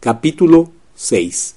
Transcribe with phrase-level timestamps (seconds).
[0.00, 1.56] Capítulo 6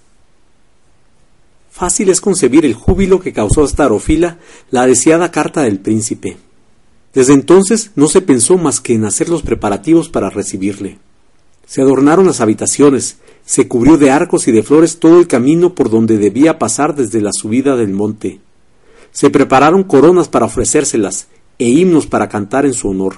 [1.69, 4.39] Fácil es concebir el júbilo que causó a Starofila
[4.71, 6.37] la deseada carta del príncipe.
[7.13, 10.97] Desde entonces no se pensó más que en hacer los preparativos para recibirle.
[11.67, 15.91] Se adornaron las habitaciones, se cubrió de arcos y de flores todo el camino por
[15.91, 18.39] donde debía pasar desde la subida del monte.
[19.11, 21.27] Se prepararon coronas para ofrecérselas
[21.59, 23.17] e himnos para cantar en su honor.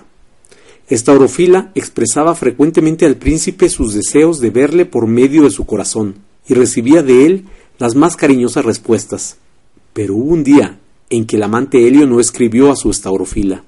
[0.89, 6.15] Esta orofila expresaba frecuentemente al príncipe sus deseos de verle por medio de su corazón,
[6.47, 7.45] y recibía de él
[7.79, 9.37] las más cariñosas respuestas.
[9.93, 10.79] Pero hubo un día
[11.09, 13.63] en que el amante Helio no escribió a su estaurofila.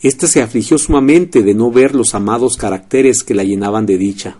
[0.00, 4.38] Ésta se afligió sumamente de no ver los amados caracteres que la llenaban de dicha.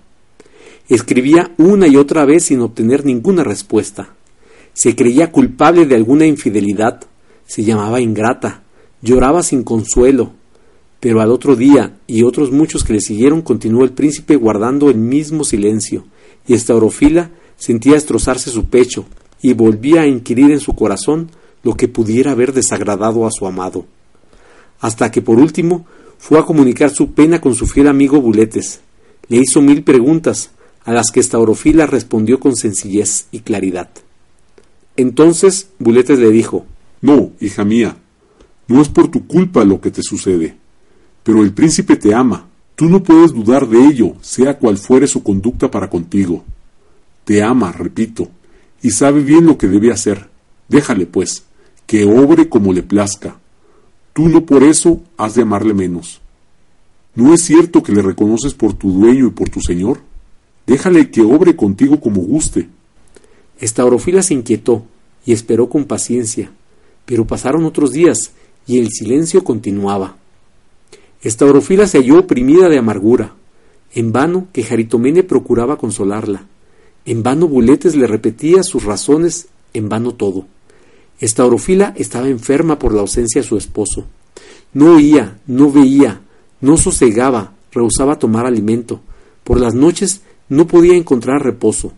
[0.89, 4.15] Escribía una y otra vez sin obtener ninguna respuesta.
[4.73, 7.01] Se creía culpable de alguna infidelidad,
[7.47, 8.63] se llamaba ingrata,
[9.03, 10.33] lloraba sin consuelo,
[11.01, 14.97] pero al otro día y otros muchos que le siguieron continuó el príncipe guardando el
[14.97, 16.05] mismo silencio,
[16.47, 19.05] y esta orofila sentía destrozarse su pecho,
[19.43, 21.31] y volvía a inquirir en su corazón
[21.63, 23.87] lo que pudiera haber desagradado a su amado.
[24.81, 25.87] Hasta que por último
[26.19, 28.81] fue a comunicar su pena con su fiel amigo Buletes.
[29.29, 30.51] Le hizo mil preguntas,
[30.85, 33.91] a las que esta orofila respondió con sencillez y claridad.
[34.97, 36.65] Entonces Buletes le dijo
[37.01, 37.97] No, hija mía,
[38.69, 40.57] no es por tu culpa lo que te sucede.
[41.27, 42.47] Pero el príncipe te ama.
[42.77, 46.45] Tú no puedes dudar de ello, sea cual fuere su conducta para contigo.
[47.25, 48.29] Te ama, repito,
[48.81, 50.29] y sabe bien lo que debe hacer.
[50.69, 51.43] Déjale, pues,
[51.85, 53.41] que obre como le plazca.
[54.13, 56.21] Tú no por eso has de amarle menos.
[57.17, 60.03] ¿No es cierto que le reconoces por tu dueño y por tu señor?
[60.65, 62.69] Déjale que obre contigo como guste.
[63.59, 64.85] Estaurofila se inquietó
[65.25, 66.53] y esperó con paciencia,
[67.05, 68.31] pero pasaron otros días
[68.65, 70.19] y el silencio continuaba.
[71.23, 73.35] Estaurofila se halló oprimida de amargura.
[73.93, 76.47] En vano que Jaritomene procuraba consolarla.
[77.05, 80.47] En vano Buletes le repetía sus razones, en vano todo.
[81.21, 84.05] Estaurofila estaba enferma por la ausencia de su esposo.
[84.75, 86.21] No oía, no veía,
[86.61, 89.01] no sosegaba, rehusaba tomar alimento.
[89.45, 91.93] Por las noches no podía encontrar reposo.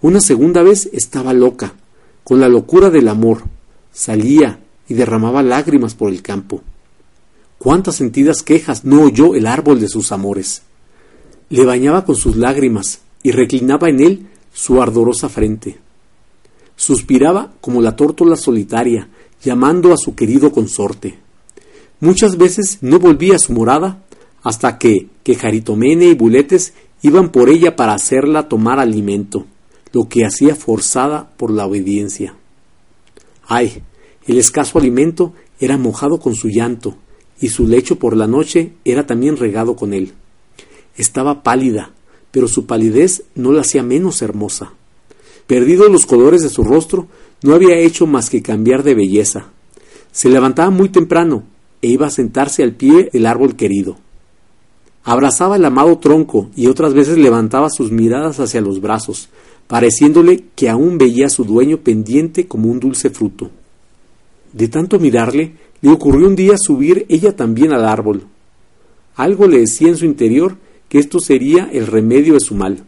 [0.00, 1.74] Una segunda vez estaba loca,
[2.22, 3.42] con la locura del amor.
[3.92, 6.62] Salía, y derramaba lágrimas por el campo.
[7.64, 10.60] Cuántas sentidas quejas no oyó el árbol de sus amores.
[11.48, 15.78] Le bañaba con sus lágrimas y reclinaba en él su ardorosa frente.
[16.76, 19.08] Suspiraba como la tórtola solitaria,
[19.42, 21.18] llamando a su querido consorte.
[22.00, 24.04] Muchas veces no volvía a su morada
[24.42, 29.46] hasta que, que Jaritomene y Buletes iban por ella para hacerla tomar alimento,
[29.94, 32.34] lo que hacía forzada por la obediencia.
[33.48, 33.82] Ay,
[34.26, 36.98] el escaso alimento era mojado con su llanto,
[37.40, 40.12] y su lecho por la noche era también regado con él.
[40.96, 41.90] Estaba pálida,
[42.30, 44.72] pero su palidez no la hacía menos hermosa.
[45.46, 47.06] Perdidos los colores de su rostro,
[47.42, 49.46] no había hecho más que cambiar de belleza.
[50.12, 51.44] Se levantaba muy temprano
[51.82, 53.98] e iba a sentarse al pie del árbol querido.
[55.04, 59.28] Abrazaba el amado tronco y otras veces levantaba sus miradas hacia los brazos,
[59.66, 63.50] pareciéndole que aún veía a su dueño pendiente como un dulce fruto.
[64.54, 65.52] De tanto mirarle,
[65.84, 68.22] le ocurrió un día subir ella también al árbol.
[69.16, 70.56] Algo le decía en su interior
[70.88, 72.86] que esto sería el remedio de su mal.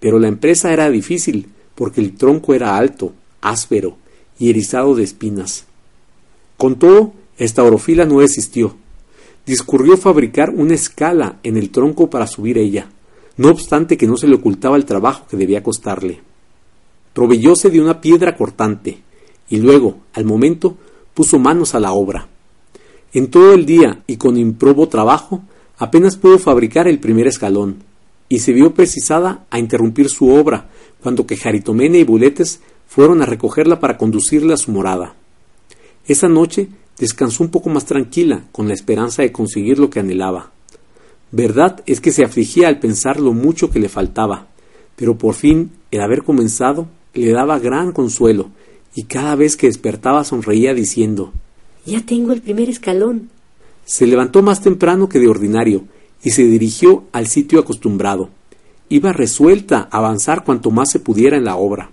[0.00, 3.12] Pero la empresa era difícil, porque el tronco era alto,
[3.42, 3.98] áspero
[4.38, 5.66] y erizado de espinas.
[6.56, 8.76] Con todo, esta orofila no existió.
[9.44, 12.88] Discurrió fabricar una escala en el tronco para subir ella,
[13.36, 16.20] no obstante que no se le ocultaba el trabajo que debía costarle.
[17.12, 19.02] Proveyóse de una piedra cortante,
[19.50, 20.78] y luego, al momento,
[21.16, 22.28] puso manos a la obra.
[23.14, 25.42] En todo el día y con improbo trabajo,
[25.78, 27.76] apenas pudo fabricar el primer escalón,
[28.28, 30.68] y se vio precisada a interrumpir su obra
[31.00, 35.14] cuando que Jaritomene y Buletes fueron a recogerla para conducirla a su morada.
[36.06, 36.68] Esa noche
[36.98, 40.52] descansó un poco más tranquila, con la esperanza de conseguir lo que anhelaba.
[41.32, 44.48] Verdad es que se afligía al pensar lo mucho que le faltaba,
[44.96, 48.50] pero por fin el haber comenzado le daba gran consuelo,
[48.96, 51.32] y cada vez que despertaba sonreía diciendo
[51.84, 53.28] Ya tengo el primer escalón.
[53.84, 55.84] Se levantó más temprano que de ordinario
[56.24, 58.30] y se dirigió al sitio acostumbrado.
[58.88, 61.90] Iba resuelta a avanzar cuanto más se pudiera en la obra.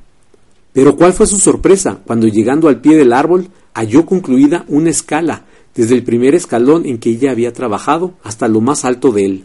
[0.71, 5.43] Pero cuál fue su sorpresa cuando llegando al pie del árbol halló concluida una escala
[5.75, 9.43] desde el primer escalón en que ella había trabajado hasta lo más alto de él.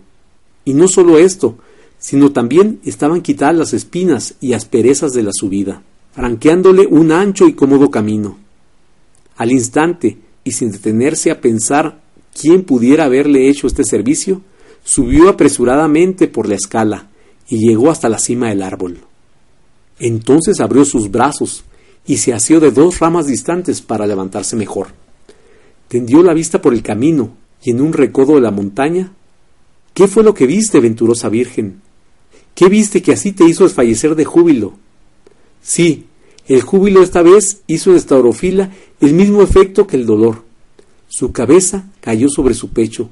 [0.65, 1.59] Y no solo esto,
[1.99, 5.83] sino también estaban quitadas las espinas y asperezas de la subida
[6.19, 8.39] franqueándole un ancho y cómodo camino.
[9.37, 12.01] Al instante, y sin detenerse a pensar
[12.35, 14.43] quién pudiera haberle hecho este servicio,
[14.83, 17.09] subió apresuradamente por la escala
[17.49, 18.99] y llegó hasta la cima del árbol.
[20.01, 21.63] Entonces abrió sus brazos
[22.05, 24.89] y se asió de dos ramas distantes para levantarse mejor.
[25.87, 27.31] Tendió la vista por el camino
[27.63, 29.13] y en un recodo de la montaña.
[29.95, 31.81] ¿Qué fue lo que viste, venturosa Virgen?
[32.57, 34.88] ¿Qué viste que así te hizo desfallecer de júbilo?
[35.63, 36.07] Sí,
[36.47, 38.71] el júbilo esta vez hizo de Staurofila
[39.01, 40.43] el mismo efecto que el dolor.
[41.09, 43.11] Su cabeza cayó sobre su pecho,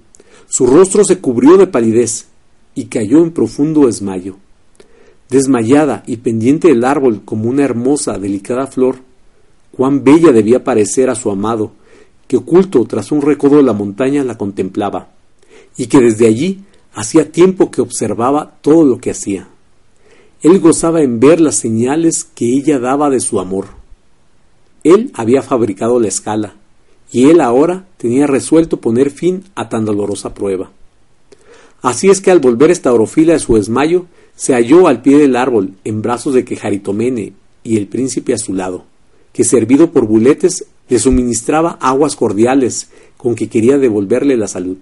[0.49, 2.27] su rostro se cubrió de palidez
[2.75, 4.37] y cayó en profundo desmayo.
[5.29, 8.97] Desmayada y pendiente del árbol como una hermosa, delicada flor,
[9.73, 11.73] cuán bella debía parecer a su amado,
[12.29, 15.11] que oculto tras un recodo de la montaña la contemplaba,
[15.77, 16.61] y que desde allí
[16.95, 19.49] hacía tiempo que observaba todo lo que hacía.
[20.43, 23.69] Él gozaba en ver las señales que ella daba de su amor.
[24.85, 26.55] Él había fabricado la escala,
[27.11, 30.71] y él ahora tenía resuelto poner fin a tan dolorosa prueba.
[31.83, 35.37] Así es que al volver esta orofila de su desmayo, se halló al pie del
[35.37, 37.33] árbol, en brazos de Quejaritomene
[37.65, 38.85] y el príncipe a su lado,
[39.33, 44.77] que servido por buletes le suministraba aguas cordiales con que quería devolverle la salud.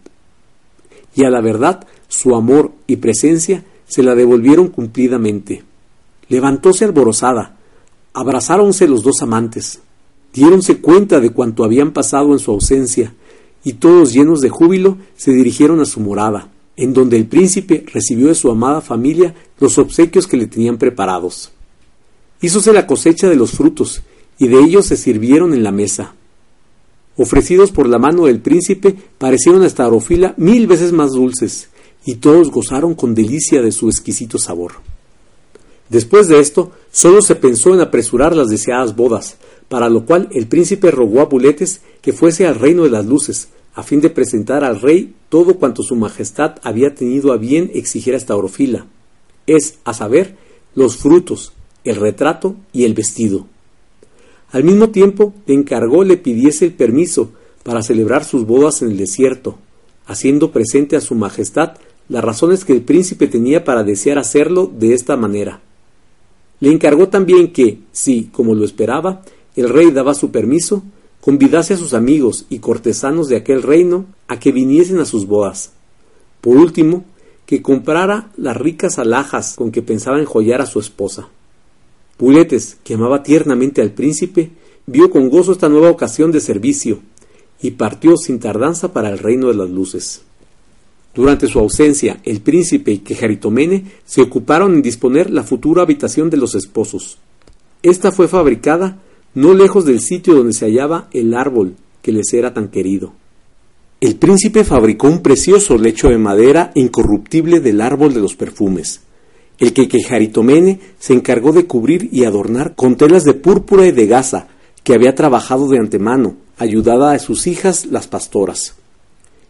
[1.15, 5.63] Y a la verdad, su amor y presencia se la devolvieron cumplidamente.
[6.29, 7.57] Levantóse alborozada,
[8.13, 9.81] abrazáronse los dos amantes,
[10.33, 13.15] diéronse cuenta de cuanto habían pasado en su ausencia,
[13.63, 18.29] y todos llenos de júbilo se dirigieron a su morada, en donde el príncipe recibió
[18.29, 21.53] de su amada familia los obsequios que le tenían preparados.
[22.41, 24.03] Hízose la cosecha de los frutos,
[24.39, 26.15] y de ellos se sirvieron en la mesa.
[27.17, 31.69] Ofrecidos por la mano del príncipe, parecieron a Starofila mil veces más dulces,
[32.05, 34.73] y todos gozaron con delicia de su exquisito sabor.
[35.89, 39.37] Después de esto, sólo se pensó en apresurar las deseadas bodas,
[39.69, 43.49] para lo cual el príncipe rogó a Buletes que fuese al reino de las luces,
[43.75, 48.15] a fin de presentar al rey todo cuanto su majestad había tenido a bien exigir
[48.15, 48.87] a Staurofila,
[49.47, 50.37] es, a saber,
[50.75, 51.53] los frutos,
[51.85, 53.47] el retrato y el vestido.
[54.53, 58.97] Al mismo tiempo le encargó le pidiese el permiso para celebrar sus bodas en el
[58.97, 59.59] desierto,
[60.07, 61.75] haciendo presente a su majestad
[62.09, 65.61] las razones que el príncipe tenía para desear hacerlo de esta manera.
[66.61, 69.23] Le encargó también que, si, como lo esperaba,
[69.57, 70.83] el rey daba su permiso,
[71.21, 75.73] convidase a sus amigos y cortesanos de aquel reino a que viniesen a sus bodas.
[76.41, 77.05] Por último,
[77.47, 81.29] que comprara las ricas alhajas con que pensaba enjollar a su esposa.
[82.17, 84.51] Puletes, que amaba tiernamente al príncipe,
[84.87, 87.01] vio con gozo esta nueva ocasión de servicio
[87.61, 90.23] y partió sin tardanza para el reino de las luces.
[91.15, 96.37] Durante su ausencia, el príncipe y Quejaritomene se ocuparon en disponer la futura habitación de
[96.37, 97.19] los esposos.
[97.83, 98.99] Esta fue fabricada
[99.35, 103.13] no lejos del sitio donde se hallaba el árbol que les era tan querido.
[104.01, 109.01] El príncipe fabricó un precioso lecho de madera incorruptible del árbol de los perfumes,
[109.59, 114.07] el que Quejaritomene se encargó de cubrir y adornar con telas de púrpura y de
[114.07, 114.49] gasa
[114.83, 118.75] que había trabajado de antemano, ayudada a sus hijas las pastoras.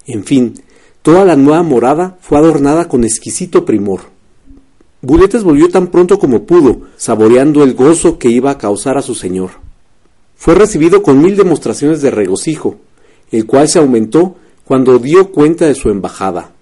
[0.06, 0.54] En fin,
[1.04, 4.00] toda la nueva morada fue adornada con exquisito primor.
[5.02, 9.14] Buletes volvió tan pronto como pudo, saboreando el gozo que iba a causar a su
[9.14, 9.50] señor.
[10.34, 12.76] Fue recibido con mil demostraciones de regocijo,
[13.30, 16.52] el cual se aumentó cuando dio cuenta de su embajada.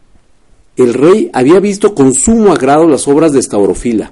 [0.77, 4.11] El rey había visto con sumo agrado las obras de Estaurofila,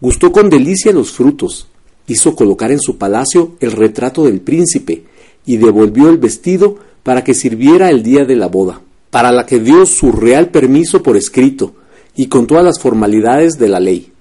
[0.00, 1.66] gustó con delicia los frutos,
[2.06, 5.02] hizo colocar en su palacio el retrato del príncipe
[5.44, 9.60] y devolvió el vestido para que sirviera el día de la boda, para la que
[9.60, 11.74] dio su real permiso por escrito
[12.14, 14.12] y con todas las formalidades de la ley.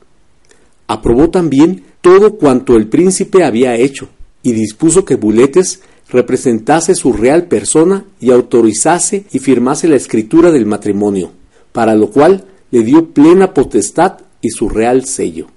[0.88, 4.10] Aprobó también todo cuanto el príncipe había hecho
[4.44, 10.66] y dispuso que Buletes representase su real persona y autorizase y firmase la escritura del
[10.66, 11.32] matrimonio
[11.76, 15.48] para lo cual le dio plena potestad y su real sello.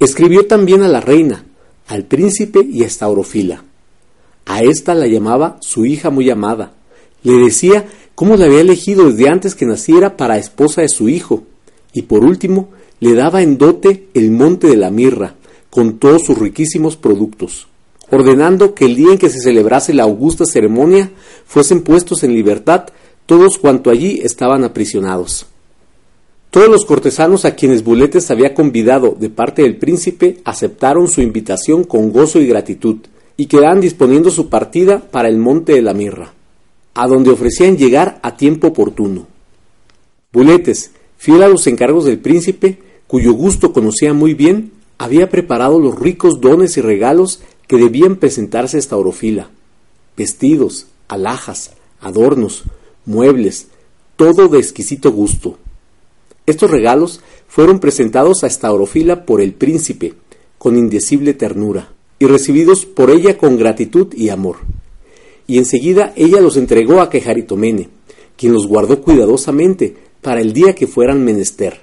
[0.00, 1.44] Escribió también a la reina,
[1.86, 3.62] al príncipe y a Staurofila.
[4.46, 6.72] A ésta la llamaba su hija muy amada.
[7.24, 7.86] Le decía
[8.18, 11.44] cómo la había elegido desde antes que naciera para esposa de su hijo,
[11.92, 15.36] y por último le daba en dote el monte de la mirra,
[15.70, 17.68] con todos sus riquísimos productos,
[18.10, 21.12] ordenando que el día en que se celebrase la augusta ceremonia
[21.46, 22.86] fuesen puestos en libertad
[23.24, 25.46] todos cuanto allí estaban aprisionados.
[26.50, 31.84] Todos los cortesanos a quienes Buletes había convidado de parte del príncipe aceptaron su invitación
[31.84, 32.96] con gozo y gratitud,
[33.36, 36.32] y quedaban disponiendo su partida para el monte de la mirra,
[36.98, 39.28] a donde ofrecían llegar a tiempo oportuno.
[40.32, 45.96] Buletes, fiel a los encargos del príncipe, cuyo gusto conocía muy bien, había preparado los
[45.96, 49.48] ricos dones y regalos que debían presentarse a esta orofila,
[50.16, 52.64] vestidos, alhajas, adornos,
[53.06, 53.68] muebles,
[54.16, 55.56] todo de exquisito gusto.
[56.46, 60.14] Estos regalos fueron presentados a Estaurofila por el príncipe,
[60.58, 64.56] con indecible ternura, y recibidos por ella con gratitud y amor.
[65.48, 67.88] Y enseguida ella los entregó a Quejaritomene,
[68.36, 71.80] quien los guardó cuidadosamente para el día que fueran menester.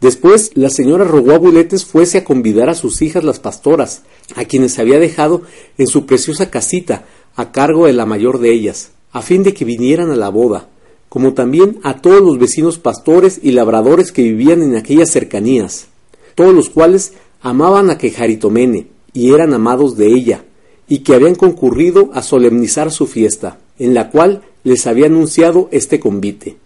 [0.00, 4.02] Después la señora rogó a Buletes fuese a convidar a sus hijas las pastoras,
[4.36, 5.42] a quienes había dejado
[5.76, 9.64] en su preciosa casita a cargo de la mayor de ellas, a fin de que
[9.64, 10.68] vinieran a la boda,
[11.08, 15.86] como también a todos los vecinos pastores y labradores que vivían en aquellas cercanías,
[16.34, 20.44] todos los cuales amaban a Quejaritomene y eran amados de ella,
[20.88, 26.00] y que habían concurrido a solemnizar su fiesta, en la cual les había anunciado este
[26.00, 26.56] convite.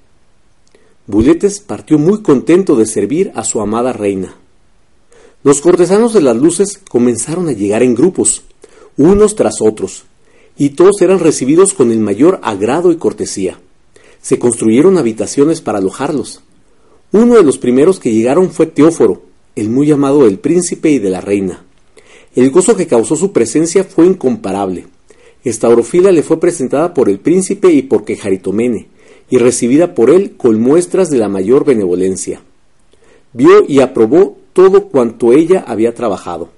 [1.06, 4.36] Buletes partió muy contento de servir a su amada reina.
[5.42, 8.42] Los cortesanos de las luces comenzaron a llegar en grupos,
[8.96, 10.04] unos tras otros,
[10.58, 13.58] y todos eran recibidos con el mayor agrado y cortesía.
[14.20, 16.42] Se construyeron habitaciones para alojarlos.
[17.12, 19.22] Uno de los primeros que llegaron fue Teóforo,
[19.56, 21.64] el muy amado del príncipe y de la reina.
[22.36, 24.86] El gozo que causó su presencia fue incomparable.
[25.42, 28.86] Estaurofila le fue presentada por el príncipe y por Quejaritomene,
[29.30, 32.40] y recibida por él con muestras de la mayor benevolencia.
[33.32, 36.50] Vio y aprobó todo cuanto ella había trabajado.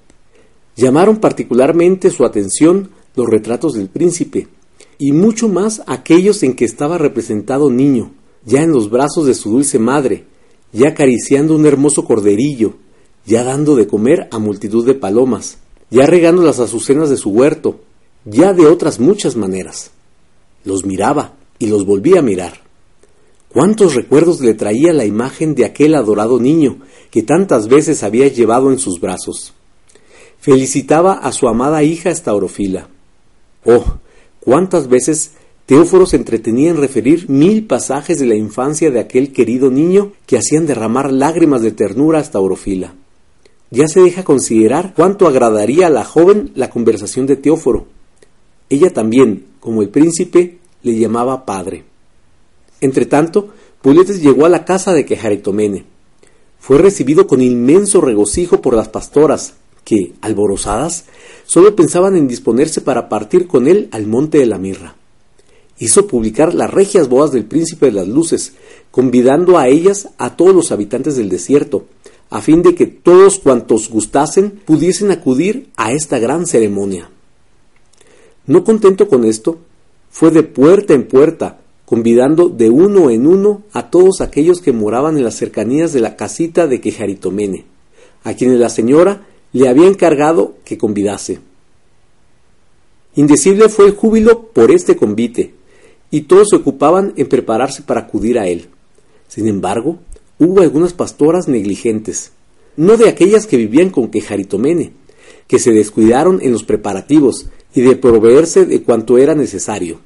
[0.75, 4.47] Llamaron particularmente su atención los retratos del príncipe,
[4.99, 8.11] y mucho más aquellos en que estaba representado niño,
[8.45, 10.25] ya en los brazos de su dulce madre,
[10.71, 12.75] ya acariciando un hermoso corderillo,
[13.25, 15.59] ya dando de comer a multitud de palomas,
[15.93, 17.79] ya regando las azucenas de su huerto,
[18.25, 19.91] ya de otras muchas maneras.
[20.65, 22.61] Los miraba y los volvía a mirar.
[23.49, 26.79] Cuántos recuerdos le traía la imagen de aquel adorado niño
[27.11, 29.53] que tantas veces había llevado en sus brazos.
[30.39, 32.87] Felicitaba a su amada hija Estaurofila.
[33.63, 33.99] Oh,
[34.39, 35.33] cuántas veces
[35.67, 40.39] Teóforo se entretenía en referir mil pasajes de la infancia de aquel querido niño que
[40.39, 42.95] hacían derramar lágrimas de ternura a Estaurofila.
[43.75, 47.87] Ya se deja considerar cuánto agradaría a la joven la conversación de Teóforo.
[48.69, 51.83] Ella también, como el príncipe, le llamaba padre.
[52.81, 53.49] Entretanto,
[53.81, 55.85] Puletes llegó a la casa de Quejaritomene.
[56.59, 61.05] Fue recibido con inmenso regocijo por las pastoras, que, alborozadas,
[61.47, 64.97] solo pensaban en disponerse para partir con él al monte de la mirra.
[65.79, 68.53] Hizo publicar las regias bodas del príncipe de las luces,
[68.91, 71.87] convidando a ellas a todos los habitantes del desierto,
[72.33, 77.11] a fin de que todos cuantos gustasen pudiesen acudir a esta gran ceremonia.
[78.47, 79.59] No contento con esto,
[80.09, 85.15] fue de puerta en puerta, convidando de uno en uno a todos aquellos que moraban
[85.15, 87.65] en las cercanías de la casita de Quejaritomene,
[88.23, 91.39] a quienes la señora le había encargado que convidase.
[93.13, 95.53] Indecible fue el júbilo por este convite,
[96.09, 98.69] y todos se ocupaban en prepararse para acudir a él.
[99.27, 99.99] Sin embargo,
[100.43, 102.31] hubo algunas pastoras negligentes,
[102.75, 104.91] no de aquellas que vivían con Quejaritomene,
[105.47, 109.99] que se descuidaron en los preparativos y de proveerse de cuanto era necesario,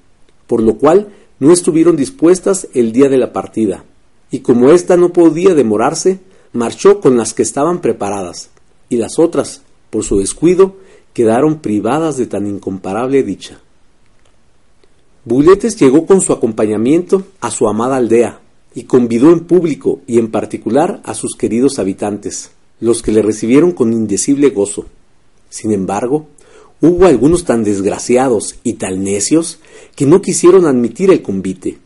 [0.47, 3.83] por lo cual no estuvieron dispuestas el día de la partida,
[4.31, 6.19] y como ésta no podía demorarse,
[6.53, 8.49] marchó con las que estaban preparadas,
[8.89, 10.75] y las otras, por su descuido,
[11.13, 13.59] quedaron privadas de tan incomparable dicha.
[15.25, 18.39] Buletes llegó con su acompañamiento a su amada aldea,
[18.77, 23.71] y convidó en público y en particular a sus queridos habitantes, los que le recibieron
[23.71, 24.85] con indecible gozo.
[25.49, 26.27] Sin embargo,
[26.79, 29.57] hubo algunos tan desgraciados y tan necios
[29.95, 31.79] que no quisieron admitir el convite.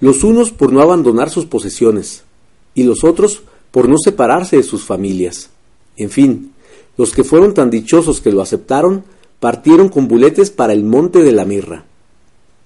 [0.00, 2.24] Los unos por no abandonar sus posesiones,
[2.74, 5.50] y los otros por no separarse de sus familias.
[5.96, 6.50] En fin,
[6.96, 9.04] los que fueron tan dichosos que lo aceptaron,
[9.38, 11.84] partieron con buletes para el monte de la mirra.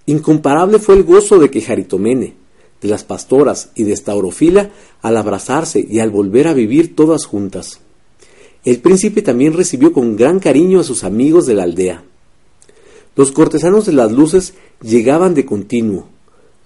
[0.07, 2.40] Incomparable fue el gozo de Quejaritomene,
[2.81, 4.71] de las pastoras y de Estaurofila
[5.03, 7.81] al abrazarse y al volver a vivir todas juntas.
[8.65, 12.05] El príncipe también recibió con gran cariño a sus amigos de la aldea.
[13.17, 16.09] Los cortesanos de las luces llegaban de continuo,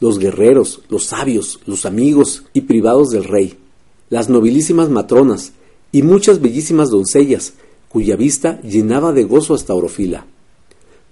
[0.00, 3.58] los guerreros, los sabios, los amigos y privados del rey,
[4.10, 5.52] las nobilísimas matronas
[5.92, 7.54] y muchas bellísimas doncellas,
[7.88, 10.26] cuya vista llenaba de gozo hasta Orofila.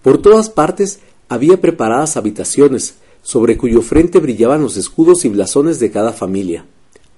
[0.02, 5.90] Por todas partes había preparadas habitaciones, sobre cuyo frente brillaban los escudos y blasones de
[5.90, 6.64] cada familia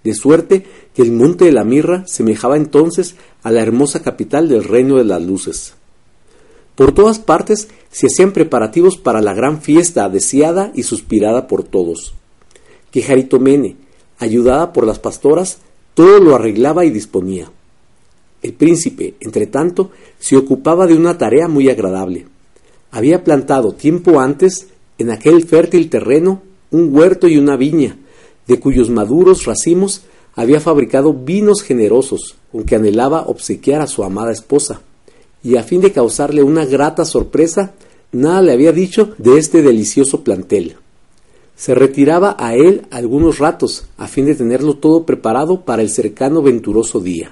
[0.04, 4.62] de suerte que el monte de la mirra semejaba entonces a la hermosa capital del
[4.62, 5.75] reino de las luces.
[6.76, 12.14] Por todas partes se hacían preparativos para la gran fiesta deseada y suspirada por todos.
[12.90, 13.76] Que Jaritomene,
[14.18, 15.58] ayudada por las pastoras,
[15.94, 17.50] todo lo arreglaba y disponía.
[18.42, 22.26] El príncipe, entre tanto, se ocupaba de una tarea muy agradable.
[22.90, 27.96] Había plantado tiempo antes, en aquel fértil terreno, un huerto y una viña,
[28.46, 30.02] de cuyos maduros racimos
[30.34, 34.80] había fabricado vinos generosos con que anhelaba obsequiar a su amada esposa,
[35.42, 37.74] y a fin de causarle una grata sorpresa,
[38.12, 40.76] nada le había dicho de este delicioso plantel.
[41.56, 46.42] Se retiraba a él algunos ratos, a fin de tenerlo todo preparado para el cercano
[46.42, 47.30] venturoso día.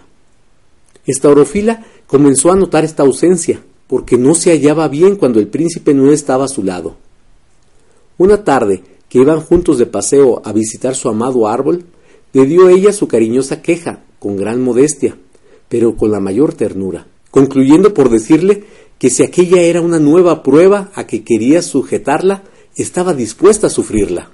[1.06, 6.12] Estaurofila comenzó a notar esta ausencia, porque no se hallaba bien cuando el príncipe no
[6.12, 6.96] estaba a su lado.
[8.22, 11.86] Una tarde, que iban juntos de paseo a visitar su amado árbol,
[12.32, 15.16] le dio ella su cariñosa queja, con gran modestia,
[15.68, 18.62] pero con la mayor ternura, concluyendo por decirle
[19.00, 22.44] que si aquella era una nueva prueba a que quería sujetarla,
[22.76, 24.30] estaba dispuesta a sufrirla.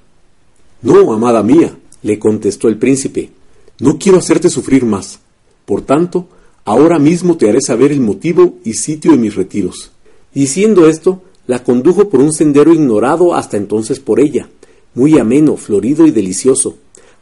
[0.83, 3.31] No, amada mía, le contestó el príncipe,
[3.79, 5.17] no quiero hacerte sufrir más.
[5.65, 6.27] Por tanto,
[6.63, 9.89] ahora mismo te haré saber el motivo y sitio de mis retiros.
[10.31, 14.47] Diciendo esto, la condujo por un sendero ignorado hasta entonces por ella,
[14.93, 16.75] muy ameno, florido y delicioso,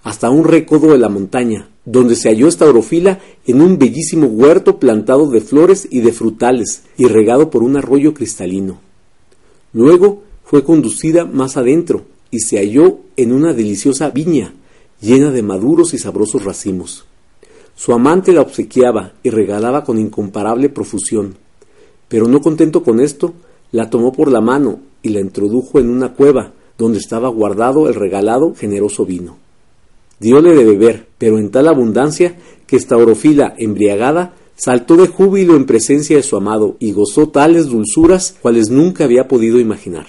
[0.03, 4.79] hasta un recodo de la montaña, donde se halló esta orofila en un bellísimo huerto
[4.79, 8.81] plantado de flores y de frutales y regado por un arroyo cristalino.
[9.71, 14.53] Luego fue conducida más adentro y se halló en una deliciosa viña
[14.99, 17.05] llena de maduros y sabrosos racimos.
[17.77, 21.37] Su amante la obsequiaba y regalaba con incomparable profusión,
[22.09, 23.33] pero no contento con esto,
[23.71, 27.95] la tomó por la mano y la introdujo en una cueva donde estaba guardado el
[27.95, 29.37] regalado generoso vino.
[30.19, 35.65] Dióle de beber, pero en tal abundancia que esta orofila embriagada saltó de júbilo en
[35.65, 40.07] presencia de su amado y gozó tales dulzuras cuales nunca había podido imaginar.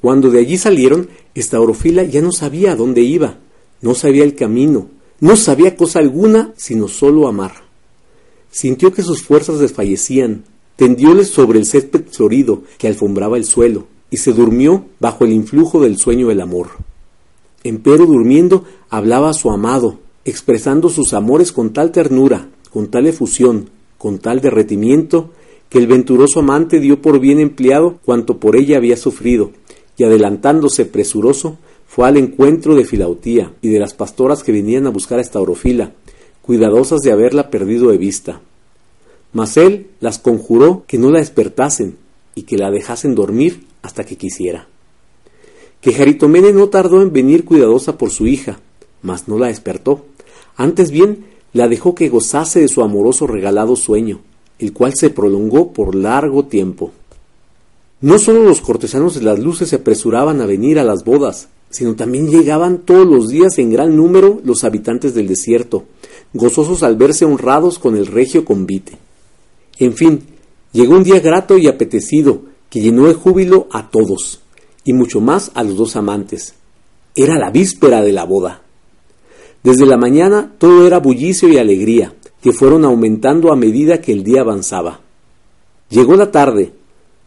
[0.00, 3.38] Cuando de allí salieron, esta orofila ya no sabía a dónde iba,
[3.80, 4.88] no sabía el camino,
[5.20, 7.52] no sabía cosa alguna sino solo amar.
[8.50, 10.44] Sintió que sus fuerzas desfallecían,
[10.76, 15.80] tendióles sobre el césped florido que alfombraba el suelo, y se durmió bajo el influjo
[15.80, 16.68] del sueño del amor.
[17.64, 23.70] Empero durmiendo hablaba a su amado, expresando sus amores con tal ternura, con tal efusión,
[23.98, 25.30] con tal derretimiento,
[25.68, 29.50] que el venturoso amante dio por bien empleado cuanto por ella había sufrido,
[29.96, 34.90] y adelantándose presuroso, fue al encuentro de Filautía y de las pastoras que venían a
[34.90, 35.92] buscar a esta orofila,
[36.42, 38.40] cuidadosas de haberla perdido de vista.
[39.34, 41.98] Mas él las conjuró que no la despertasen
[42.34, 44.68] y que la dejasen dormir hasta que quisiera.
[45.82, 48.60] Que Jaritomene no tardó en venir cuidadosa por su hija,
[49.02, 50.06] mas no la despertó.
[50.56, 54.20] Antes bien, la dejó que gozase de su amoroso regalado sueño,
[54.58, 56.92] el cual se prolongó por largo tiempo.
[58.00, 61.96] No sólo los cortesanos de las luces se apresuraban a venir a las bodas, sino
[61.96, 65.84] también llegaban todos los días en gran número los habitantes del desierto,
[66.32, 69.03] gozosos al verse honrados con el regio convite.
[69.78, 70.22] En fin,
[70.72, 74.40] llegó un día grato y apetecido, que llenó de júbilo a todos,
[74.84, 76.54] y mucho más a los dos amantes.
[77.14, 78.62] Era la víspera de la boda.
[79.62, 84.22] Desde la mañana todo era bullicio y alegría, que fueron aumentando a medida que el
[84.22, 85.00] día avanzaba.
[85.88, 86.72] Llegó la tarde,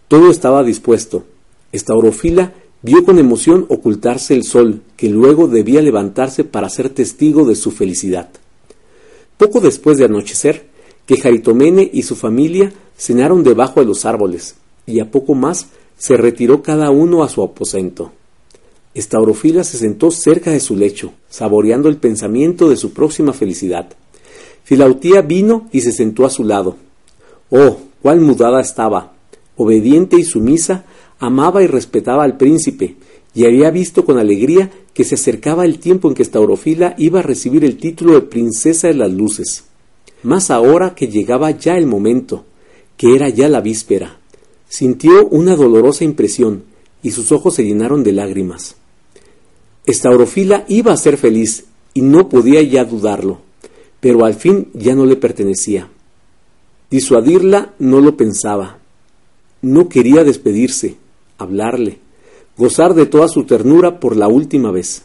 [0.07, 1.25] todo estaba dispuesto.
[1.71, 7.45] Esta orofila vio con emoción ocultarse el sol, que luego debía levantarse para ser testigo
[7.45, 8.29] de su felicidad.
[9.37, 10.67] Poco después de anochecer,
[11.07, 15.67] que Jaritomene y su familia cenaron debajo de los árboles, y a poco más
[15.97, 18.11] se retiró cada uno a su aposento.
[18.93, 23.87] Esta orofila se sentó cerca de su lecho, saboreando el pensamiento de su próxima felicidad.
[24.63, 26.75] Filautía vino y se sentó a su lado.
[27.49, 29.13] Oh, cuál mudada estaba,
[29.55, 30.83] obediente y sumisa,
[31.19, 32.95] amaba y respetaba al príncipe,
[33.33, 37.23] y había visto con alegría que se acercaba el tiempo en que Staurofila iba a
[37.23, 39.63] recibir el título de princesa de las luces.
[40.23, 42.45] Más ahora que llegaba ya el momento,
[42.97, 44.17] que era ya la víspera,
[44.67, 46.63] sintió una dolorosa impresión
[47.03, 48.75] y sus ojos se llenaron de lágrimas.
[49.85, 53.39] Estaurofila iba a ser feliz y no podía ya dudarlo,
[53.99, 55.89] pero al fin ya no le pertenecía.
[56.89, 58.79] Disuadirla no lo pensaba.
[59.61, 60.97] No quería despedirse,
[61.37, 61.99] hablarle,
[62.57, 65.03] gozar de toda su ternura por la última vez.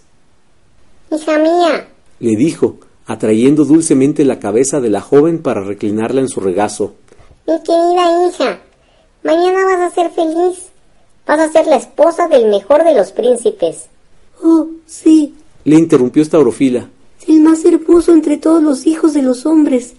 [1.11, 1.89] Hija mía,
[2.21, 6.95] le dijo, atrayendo dulcemente la cabeza de la joven para reclinarla en su regazo.
[7.47, 8.61] Mi querida hija,
[9.23, 10.69] mañana vas a ser feliz.
[11.27, 13.87] Vas a ser la esposa del mejor de los príncipes.
[14.43, 15.35] Oh, sí,
[15.65, 16.89] le interrumpió esta orofila.
[17.29, 19.95] El más hermoso entre todos los hijos de los hombres,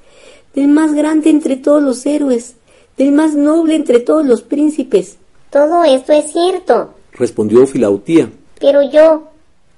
[0.53, 2.55] del más grande entre todos los héroes,
[2.97, 5.15] del más noble entre todos los príncipes.
[5.49, 8.29] Todo esto es cierto, respondió Filautía.
[8.59, 9.29] Pero yo,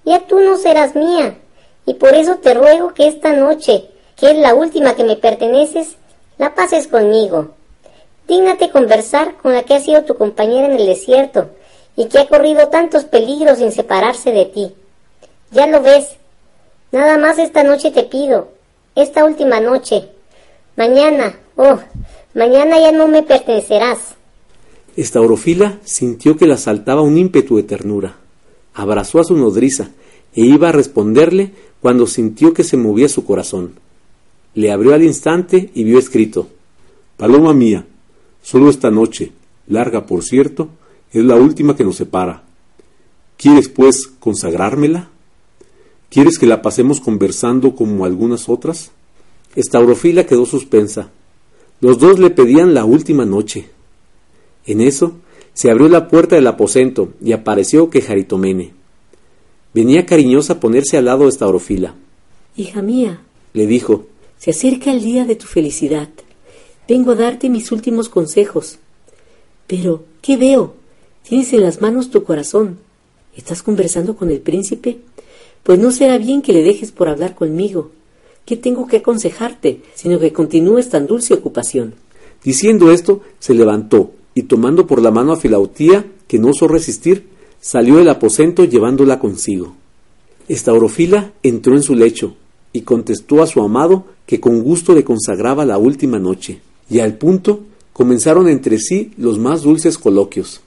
[0.06, 1.38] ya tú no serás mía,
[1.86, 5.98] y por eso te ruego que esta noche, que es la última que me perteneces,
[6.38, 7.50] la pases conmigo.
[8.28, 11.50] Dígnate conversar con la que ha sido tu compañera en el desierto
[11.96, 14.74] y que ha corrido tantos peligros sin separarse de ti.
[15.52, 16.18] Ya lo ves,
[16.96, 18.54] Nada más esta noche te pido,
[18.96, 20.08] esta última noche.
[20.78, 21.78] Mañana, oh,
[22.34, 24.16] mañana ya no me pertenecerás.
[24.96, 28.16] Estaurofila sintió que la asaltaba un ímpetu de ternura.
[28.74, 29.90] Abrazó a su nodriza
[30.34, 31.52] e iba a responderle
[31.86, 33.76] cuando sintió que se movía su corazón.
[34.56, 36.48] Le abrió al instante y vio escrito
[37.16, 37.86] Paloma mía,
[38.42, 39.34] solo esta noche,
[39.68, 40.70] larga por cierto,
[41.12, 42.42] es la última que nos separa.
[43.38, 45.12] ¿Quieres, pues, consagrármela?
[46.10, 48.90] ¿Quieres que la pasemos conversando como algunas otras?
[49.56, 51.12] Estaurofila quedó suspensa.
[51.82, 53.70] Los dos le pedían la última noche.
[54.66, 55.18] En eso
[55.54, 58.75] se abrió la puerta del aposento y apareció Quejaritomene.
[59.76, 61.96] Venía cariñosa a ponerse al lado de Estaurofila.
[62.56, 63.20] Hija mía,
[63.52, 64.06] le dijo,
[64.38, 66.08] se acerca el día de tu felicidad.
[66.88, 68.78] Vengo a darte mis últimos consejos.
[69.68, 70.76] Pero, ¿qué veo?
[71.28, 72.78] Tienes en las manos tu corazón.
[73.36, 75.00] ¿Estás conversando con el príncipe?
[75.64, 77.92] Pues no será bien que le dejes por hablar conmigo.
[78.46, 81.96] ¿Qué tengo que aconsejarte, sino que continúes tan dulce ocupación?
[82.46, 87.35] Diciendo esto, se levantó y tomando por la mano a Filautía, que no osó resistir,
[87.66, 89.74] salió del aposento llevándola consigo.
[90.48, 92.36] Estaurofila entró en su lecho
[92.72, 96.60] y contestó a su amado que con gusto le consagraba la última noche,
[96.92, 100.62] y al punto comenzaron entre sí los más dulces coloquios.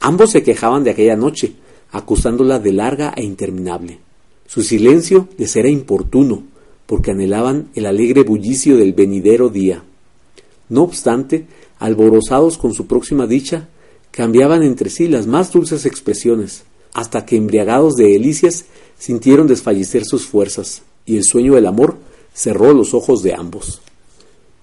[0.00, 1.52] Ambos se quejaban de aquella noche,
[1.92, 3.98] acusándola de larga e interminable.
[4.46, 6.42] Su silencio les era importuno,
[6.86, 9.82] porque anhelaban el alegre bullicio del venidero día.
[10.70, 11.44] No obstante,
[11.78, 13.68] alborozados con su próxima dicha,
[14.14, 18.64] cambiaban entre sí las más dulces expresiones, hasta que embriagados de delicias
[18.96, 21.96] sintieron desfallecer sus fuerzas, y el sueño del amor
[22.32, 23.82] cerró los ojos de ambos.